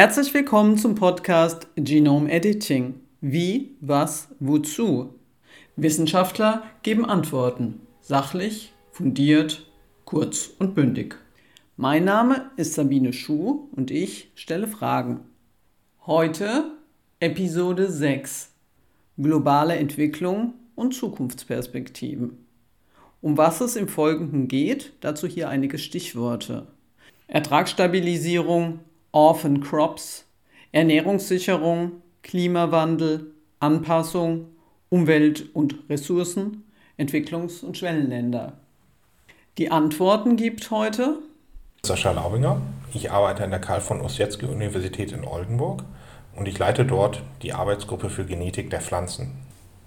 [0.00, 3.00] Herzlich willkommen zum Podcast Genome Editing.
[3.20, 5.18] Wie, was, wozu?
[5.74, 7.80] Wissenschaftler geben Antworten.
[8.00, 9.66] Sachlich, fundiert,
[10.04, 11.16] kurz und bündig.
[11.76, 15.18] Mein Name ist Sabine Schuh und ich stelle Fragen.
[16.06, 16.76] Heute
[17.18, 18.52] Episode 6.
[19.16, 22.46] Globale Entwicklung und Zukunftsperspektiven.
[23.20, 26.68] Um was es im Folgenden geht, dazu hier einige Stichworte.
[27.26, 28.78] Ertragsstabilisierung,
[29.18, 30.26] Orphan Crops,
[30.70, 34.46] Ernährungssicherung, Klimawandel, Anpassung,
[34.90, 36.62] Umwelt und Ressourcen,
[36.96, 38.52] Entwicklungs- und Schwellenländer.
[39.58, 41.16] Die Antworten gibt heute
[41.84, 42.62] Sascha Laubinger.
[42.94, 45.82] Ich arbeite an der Karl von Ossietzky Universität in Oldenburg
[46.36, 49.32] und ich leite dort die Arbeitsgruppe für Genetik der Pflanzen.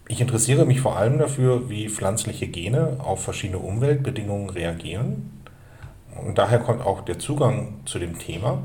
[0.09, 5.41] Ich interessiere mich vor allem dafür, wie pflanzliche Gene auf verschiedene Umweltbedingungen reagieren.
[6.21, 8.61] Und daher kommt auch der Zugang zu dem Thema,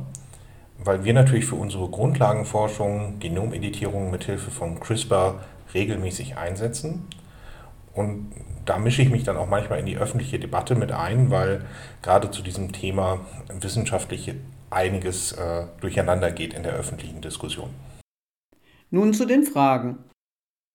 [0.85, 5.41] weil wir natürlich für unsere Grundlagenforschung Genomeditierung mithilfe von CRISPR
[5.75, 7.07] regelmäßig einsetzen.
[7.95, 8.33] Und
[8.67, 11.65] da mische ich mich dann auch manchmal in die öffentliche Debatte mit ein, weil
[12.03, 13.21] gerade zu diesem Thema
[13.61, 14.35] wissenschaftlich
[14.71, 17.71] einiges äh, durcheinander geht in der öffentlichen Diskussion.
[18.91, 19.99] Nun zu den Fragen.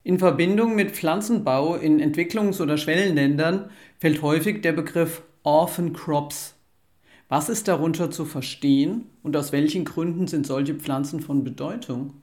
[0.04, 6.56] In Verbindung mit Pflanzenbau in Entwicklungs- oder Schwellenländern fällt häufig der Begriff Orphan Crops.
[7.32, 12.16] Was ist darunter zu verstehen und aus welchen Gründen sind solche Pflanzen von Bedeutung?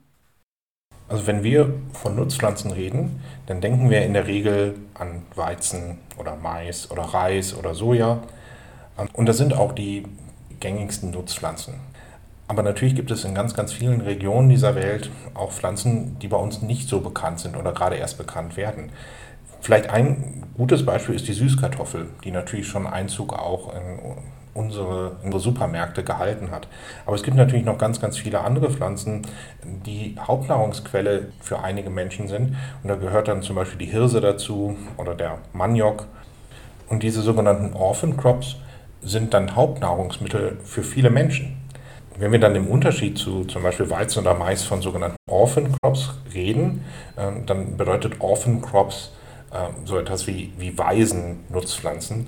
[1.09, 6.37] Also wenn wir von Nutzpflanzen reden, dann denken wir in der Regel an Weizen oder
[6.37, 8.23] Mais oder Reis oder Soja.
[9.15, 10.03] Und das sind auch die
[10.61, 11.73] gängigsten Nutzpflanzen.
[12.47, 16.37] Aber natürlich gibt es in ganz, ganz vielen Regionen dieser Welt auch Pflanzen, die bei
[16.37, 18.91] uns nicht so bekannt sind oder gerade erst bekannt werden.
[19.63, 24.19] Vielleicht ein gutes Beispiel ist die Süßkartoffel, die natürlich schon Einzug auch in
[24.59, 26.67] unsere, unsere Supermärkte gehalten hat.
[27.07, 29.23] Aber es gibt natürlich noch ganz, ganz viele andere Pflanzen,
[29.65, 32.57] die Hauptnahrungsquelle für einige Menschen sind.
[32.83, 36.07] Und da gehört dann zum Beispiel die Hirse dazu oder der Maniok.
[36.89, 38.57] Und diese sogenannten Orphan Crops
[39.01, 41.57] sind dann Hauptnahrungsmittel für viele Menschen.
[42.19, 46.15] Wenn wir dann im Unterschied zu zum Beispiel Weizen oder Mais von sogenannten Orphan Crops
[46.35, 46.85] reden,
[47.17, 49.13] ähm, dann bedeutet Orphan Crops
[49.55, 52.27] ähm, so etwas wie, wie Waisennutzpflanzen.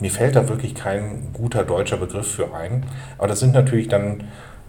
[0.00, 2.86] Mir fällt da wirklich kein guter deutscher Begriff für ein,
[3.18, 4.24] aber das sind natürlich dann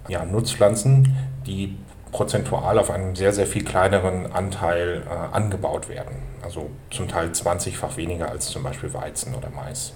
[0.07, 1.78] ja, Nutzpflanzen, die
[2.12, 6.16] prozentual auf einem sehr, sehr viel kleineren Anteil äh, angebaut werden.
[6.41, 9.94] Also zum Teil 20-fach weniger als zum Beispiel Weizen oder Mais.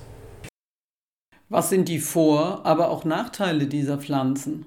[1.49, 4.65] Was sind die Vor-, aber auch Nachteile dieser Pflanzen?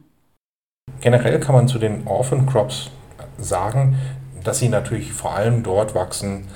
[1.00, 2.91] Generell kann man zu den Orphan Crops
[3.38, 3.97] sagen,
[4.43, 6.48] dass sie natürlich vor allem dort wachsen,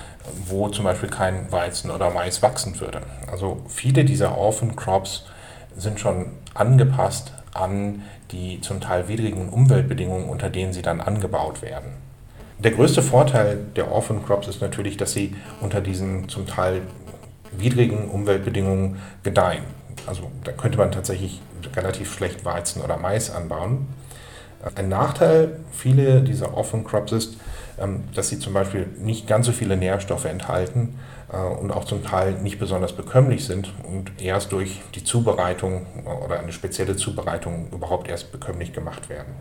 [0.47, 3.03] wo zum Beispiel kein Weizen oder Mais wachsen würde.
[3.31, 5.27] Also viele dieser Orphan Crops
[5.77, 11.93] sind schon angepasst an die zum Teil widrigen Umweltbedingungen, unter denen sie dann angebaut werden.
[12.59, 16.83] Der größte Vorteil der Orphan Crops ist natürlich, dass sie unter diesen zum Teil
[17.53, 19.65] widrigen Umweltbedingungen gedeihen.
[20.07, 21.41] Also da könnte man tatsächlich
[21.75, 23.89] relativ schlecht Weizen oder Mais anbauen.
[24.75, 27.37] Ein Nachteil vieler dieser Orphan Crops ist,
[28.15, 30.99] dass sie zum Beispiel nicht ganz so viele Nährstoffe enthalten
[31.33, 35.87] äh, und auch zum Teil nicht besonders bekömmlich sind und erst durch die Zubereitung
[36.25, 39.35] oder eine spezielle Zubereitung überhaupt erst bekömmlich gemacht werden.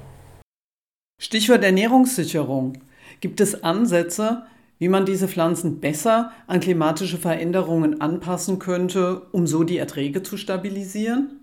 [1.22, 2.78] Stichwort Ernährungssicherung.
[3.20, 4.44] Gibt es Ansätze,
[4.78, 10.38] wie man diese Pflanzen besser an klimatische Veränderungen anpassen könnte, um so die Erträge zu
[10.38, 11.42] stabilisieren?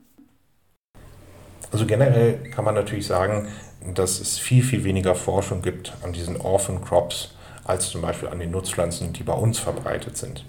[1.70, 3.48] Also generell kann man natürlich sagen,
[3.94, 8.38] dass es viel, viel weniger Forschung gibt an diesen Orphan Crops als zum Beispiel an
[8.38, 10.44] den Nutzpflanzen, die bei uns verbreitet sind.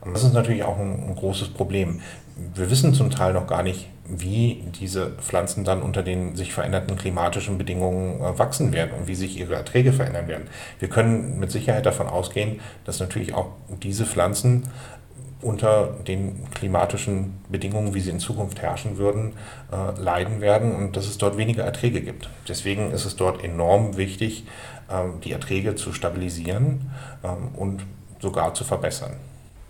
[0.00, 2.00] Und das ist natürlich auch ein, ein großes Problem.
[2.54, 6.96] Wir wissen zum Teil noch gar nicht, wie diese Pflanzen dann unter den sich veränderten
[6.96, 10.48] klimatischen Bedingungen äh, wachsen werden und wie sich ihre Erträge verändern werden.
[10.78, 13.52] Wir können mit Sicherheit davon ausgehen, dass natürlich auch
[13.82, 14.64] diese Pflanzen
[15.40, 19.34] unter den klimatischen Bedingungen, wie sie in Zukunft herrschen würden,
[19.70, 22.30] äh, leiden werden und dass es dort weniger Erträge gibt.
[22.48, 24.46] Deswegen ist es dort enorm wichtig,
[24.90, 26.90] ähm, die Erträge zu stabilisieren
[27.22, 27.82] ähm, und
[28.20, 29.12] sogar zu verbessern.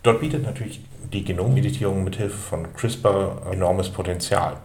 [0.02, 0.80] Dort bietet natürlich
[1.12, 4.58] die Genomeditierung mithilfe von CRISPR enormes Potenzial.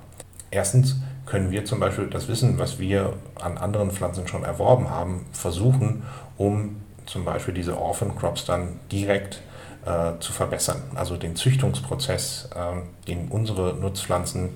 [0.52, 5.25] Erstens können wir zum Beispiel das Wissen, was wir an anderen Pflanzen schon erworben haben,
[5.31, 6.04] versuchen,
[6.38, 9.42] um zum Beispiel diese Orphan Crops dann direkt
[9.86, 10.81] äh, zu verbessern.
[10.96, 14.50] Also den Züchtungsprozess, äh, den unsere Nutzpflanzen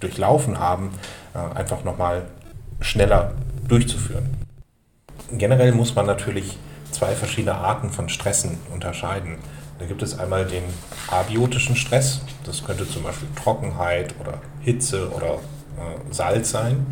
[0.00, 0.90] durchlaufen haben,
[1.34, 2.26] äh, einfach nochmal
[2.80, 3.32] schneller
[3.66, 4.36] durchzuführen.
[5.30, 6.58] Generell muss man natürlich
[6.90, 9.38] zwei verschiedene Arten von Stressen unterscheiden.
[9.78, 10.62] Da gibt es einmal den
[11.08, 16.86] abiotischen Stress, das könnte zum Beispiel Trockenheit oder Hitze oder äh, Salz sein.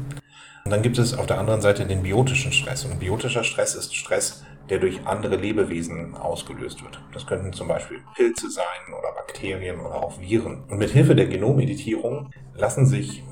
[0.64, 2.84] Und dann gibt es auf der anderen Seite den biotischen Stress.
[2.84, 6.98] Und biotischer Stress ist Stress, der durch andere Lebewesen ausgelöst wird.
[7.12, 8.64] Das könnten zum Beispiel Pilze sein
[8.98, 10.64] oder Bakterien oder auch Viren.
[10.70, 13.22] Und mit Hilfe der Genomeditierung lassen sich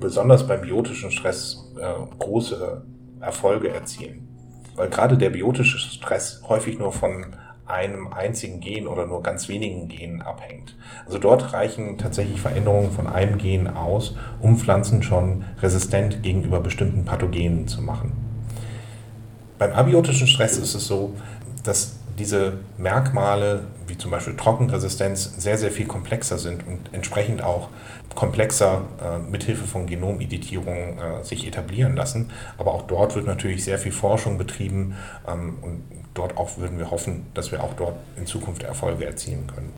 [0.00, 2.86] besonders beim biotischen Stress äh, große
[3.20, 4.28] Erfolge erzielen.
[4.76, 7.36] Weil gerade der biotische Stress häufig nur von
[7.66, 10.74] einem einzigen Gen oder nur ganz wenigen Genen abhängt.
[11.04, 17.04] Also dort reichen tatsächlich Veränderungen von einem Gen aus, um Pflanzen schon resistent gegenüber bestimmten
[17.04, 18.25] Pathogenen zu machen.
[19.58, 21.14] Beim abiotischen Stress ist es so,
[21.64, 27.68] dass diese Merkmale, wie zum Beispiel Trockenresistenz, sehr, sehr viel komplexer sind und entsprechend auch
[28.14, 32.30] komplexer äh, mithilfe von Genomeditierung äh, sich etablieren lassen.
[32.58, 34.96] Aber auch dort wird natürlich sehr viel Forschung betrieben
[35.28, 35.82] ähm, und
[36.14, 39.74] dort auch würden wir hoffen, dass wir auch dort in Zukunft Erfolge erzielen können.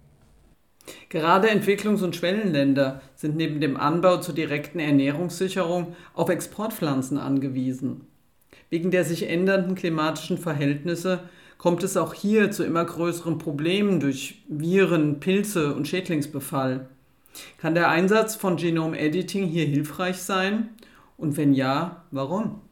[1.08, 8.07] Gerade Entwicklungs- und Schwellenländer sind neben dem Anbau zur direkten Ernährungssicherung auf Exportpflanzen angewiesen.
[8.70, 11.20] Wegen der sich ändernden klimatischen Verhältnisse
[11.56, 16.88] kommt es auch hier zu immer größeren Problemen durch Viren, Pilze und Schädlingsbefall.
[17.58, 20.70] Kann der Einsatz von Genom-Editing hier hilfreich sein?
[21.16, 22.62] Und wenn ja, warum?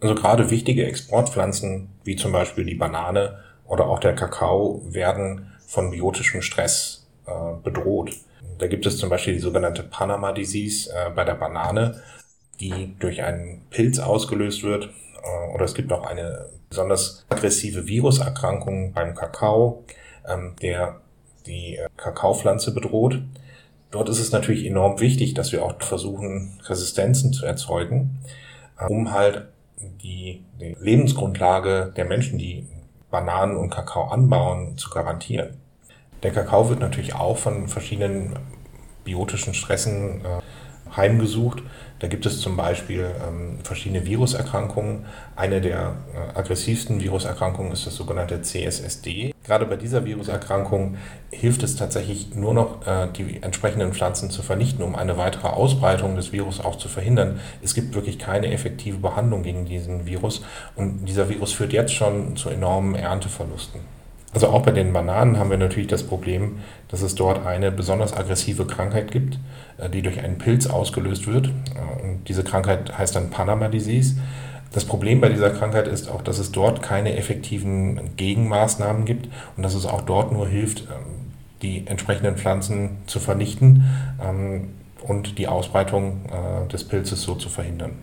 [0.00, 5.90] Also gerade wichtige Exportpflanzen wie zum Beispiel die Banane oder auch der Kakao werden von
[5.90, 7.30] biotischem Stress äh,
[7.62, 8.12] bedroht.
[8.58, 12.00] Da gibt es zum Beispiel die sogenannte Panama Disease äh, bei der Banane,
[12.60, 14.90] die durch einen Pilz ausgelöst wird.
[15.22, 19.84] Äh, oder es gibt auch eine besonders aggressive Viruserkrankung beim Kakao,
[20.28, 21.00] ähm, der
[21.46, 23.22] die äh, Kakaopflanze bedroht.
[23.90, 28.18] Dort ist es natürlich enorm wichtig, dass wir auch versuchen, Resistenzen zu erzeugen,
[28.78, 29.48] äh, um halt
[30.02, 32.66] die, die Lebensgrundlage der Menschen, die
[33.10, 35.56] Bananen und Kakao anbauen, zu garantieren.
[36.22, 38.34] Der Kakao wird natürlich auch von verschiedenen
[39.04, 40.20] biotischen Stressen
[40.94, 41.62] heimgesucht.
[42.00, 45.04] Da gibt es zum Beispiel ähm, verschiedene Viruserkrankungen.
[45.34, 49.34] Eine der äh, aggressivsten Viruserkrankungen ist das sogenannte CSSD.
[49.44, 50.96] Gerade bei dieser Viruserkrankung
[51.30, 56.14] hilft es tatsächlich nur noch, äh, die entsprechenden Pflanzen zu vernichten, um eine weitere Ausbreitung
[56.14, 57.40] des Virus auch zu verhindern.
[57.62, 60.44] Es gibt wirklich keine effektive Behandlung gegen diesen Virus
[60.76, 63.97] und dieser Virus führt jetzt schon zu enormen Ernteverlusten.
[64.38, 68.16] Also auch bei den Bananen haben wir natürlich das Problem, dass es dort eine besonders
[68.16, 69.36] aggressive Krankheit gibt,
[69.78, 71.48] äh, die durch einen Pilz ausgelöst wird.
[71.48, 74.14] Äh, und diese Krankheit heißt dann Panama Disease.
[74.72, 79.64] Das Problem bei dieser Krankheit ist auch, dass es dort keine effektiven Gegenmaßnahmen gibt und
[79.64, 81.32] dass es auch dort nur hilft, ähm,
[81.62, 83.86] die entsprechenden Pflanzen zu vernichten
[84.24, 84.68] ähm,
[85.02, 87.94] und die Ausbreitung äh, des Pilzes so zu verhindern.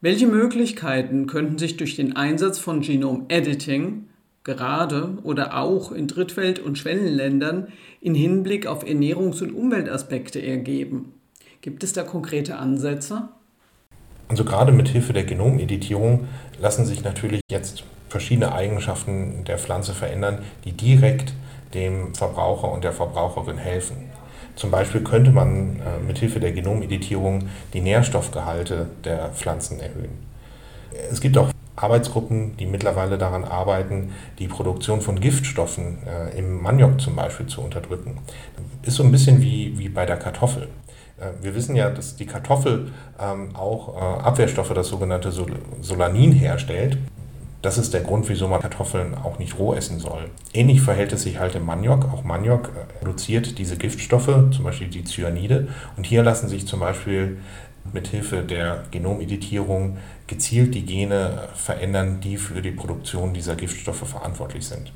[0.00, 4.06] Welche Möglichkeiten könnten sich durch den Einsatz von Genome Editing
[4.44, 7.68] gerade oder auch in Drittwelt- und Schwellenländern
[8.00, 11.12] in Hinblick auf Ernährungs- und Umweltaspekte ergeben.
[11.60, 13.28] Gibt es da konkrete Ansätze?
[14.28, 16.26] Also gerade mit Hilfe der Genomeditierung
[16.58, 21.34] lassen sich natürlich jetzt verschiedene Eigenschaften der Pflanze verändern, die direkt
[21.74, 23.96] dem Verbraucher und der Verbraucherin helfen.
[24.56, 30.18] Zum Beispiel könnte man äh, mit Hilfe der Genomeditierung die Nährstoffgehalte der Pflanzen erhöhen.
[31.10, 37.00] Es gibt auch Arbeitsgruppen, die mittlerweile daran arbeiten, die Produktion von Giftstoffen äh, im Maniok
[37.00, 38.18] zum Beispiel zu unterdrücken.
[38.82, 40.68] Ist so ein bisschen wie, wie bei der Kartoffel.
[41.18, 46.32] Äh, wir wissen ja, dass die Kartoffel ähm, auch äh, Abwehrstoffe, das sogenannte Sol Solanin,
[46.32, 46.98] herstellt.
[47.62, 50.30] Das ist der Grund, wieso man Kartoffeln auch nicht roh essen soll.
[50.52, 52.12] Ähnlich verhält es sich halt im Maniok.
[52.12, 55.68] Auch Maniok äh, produziert diese Giftstoffe, zum Beispiel die Cyanide.
[55.96, 57.38] Und hier lassen sich zum Beispiel
[57.92, 64.92] mithilfe der Genomeditierung gezielt die Gene verändern, die für die Produktion dieser Giftstoffe verantwortlich sind.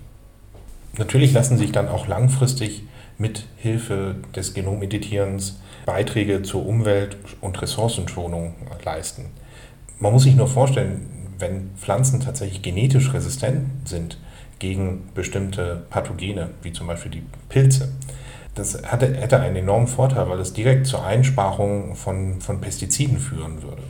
[0.98, 2.84] Natürlich lassen sich dann auch langfristig
[3.18, 9.26] mit Hilfe des Genomeditierens Beiträge zur Umwelt- und Ressourcenschonung leisten.
[9.98, 14.18] Man muss sich nur vorstellen, wenn Pflanzen tatsächlich genetisch resistent sind
[14.58, 17.92] gegen bestimmte Pathogene, wie zum Beispiel die Pilze,
[18.56, 23.62] das hatte, hätte einen enormen Vorteil, weil es direkt zur Einsparung von, von Pestiziden führen
[23.62, 23.82] würde.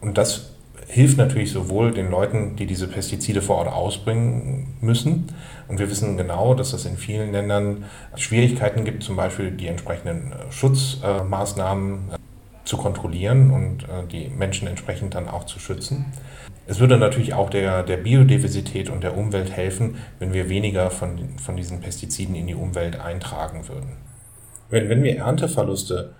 [0.00, 0.54] Und das
[0.86, 5.26] hilft natürlich sowohl den Leuten, die diese Pestizide vor Ort ausbringen müssen.
[5.66, 7.84] Und wir wissen genau, dass es in vielen Ländern
[8.16, 12.18] Schwierigkeiten gibt, zum Beispiel die entsprechenden äh, Schutzmaßnahmen äh,
[12.64, 16.06] zu kontrollieren und äh, die Menschen entsprechend dann auch zu schützen.
[16.66, 21.38] Es würde natürlich auch der, der Biodiversität und der Umwelt helfen, wenn wir weniger von,
[21.38, 23.96] von diesen Pestiziden in die Umwelt eintragen würden.
[24.70, 26.14] Wenn, wenn wir Ernteverluste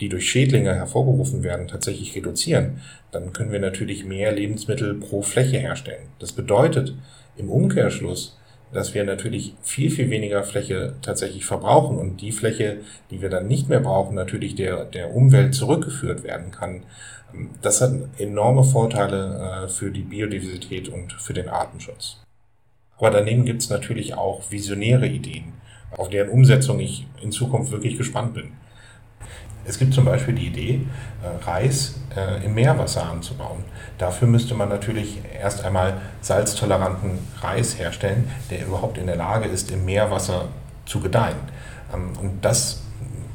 [0.00, 2.80] die durch Schädlinge hervorgerufen werden, tatsächlich reduzieren,
[3.10, 6.08] dann können wir natürlich mehr Lebensmittel pro Fläche herstellen.
[6.18, 6.94] Das bedeutet
[7.36, 8.37] im Umkehrschluss,
[8.72, 12.78] dass wir natürlich viel, viel weniger Fläche tatsächlich verbrauchen und die Fläche,
[13.10, 16.82] die wir dann nicht mehr brauchen, natürlich der, der Umwelt zurückgeführt werden kann.
[17.62, 22.18] Das hat enorme Vorteile äh, für die Biodiversität und für den Artenschutz.
[22.98, 25.52] Aber daneben gibt es natürlich auch visionäre Ideen,
[25.96, 28.52] auf deren Umsetzung ich in Zukunft wirklich gespannt bin.
[29.68, 30.86] Es gibt zum Beispiel die Idee,
[31.22, 33.62] äh, Reis äh, im Meerwasser anzubauen.
[33.98, 39.70] Dafür müsste man natürlich erst einmal salztoleranten Reis herstellen, der überhaupt in der Lage ist,
[39.70, 40.46] im Meerwasser
[40.86, 41.36] zu gedeihen.
[41.94, 42.82] Ähm, und das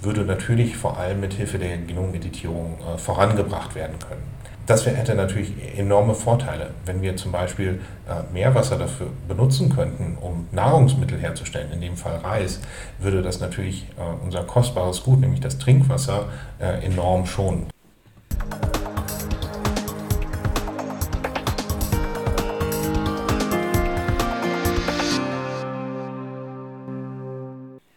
[0.01, 4.23] würde natürlich vor allem mit Hilfe der Genomeditierung äh, vorangebracht werden können.
[4.65, 10.47] Das hätte natürlich enorme Vorteile, wenn wir zum Beispiel äh, Meerwasser dafür benutzen könnten, um
[10.53, 12.61] Nahrungsmittel herzustellen, in dem Fall Reis,
[12.99, 16.27] würde das natürlich äh, unser kostbares Gut, nämlich das Trinkwasser,
[16.81, 17.72] enorm schonen.